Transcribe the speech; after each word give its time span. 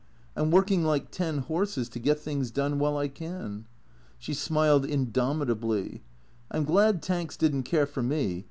I 0.35 0.39
'm 0.41 0.49
working 0.49 0.83
like 0.83 1.11
ten 1.11 1.37
horses 1.37 1.87
to 1.89 1.99
get 1.99 2.17
things 2.19 2.49
done 2.49 2.79
while 2.79 2.97
I 2.97 3.07
can." 3.07 3.67
She 4.17 4.33
smiled 4.33 4.83
indomitably." 4.83 6.01
I 6.51 6.57
'm 6.57 6.63
glad 6.63 7.03
Tanks 7.03 7.37
didn't 7.37 7.65
care 7.65 7.85
for 7.85 8.01
me. 8.01 8.39